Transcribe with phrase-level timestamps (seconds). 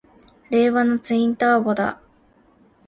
[0.49, 2.01] 令和のツインターボだ！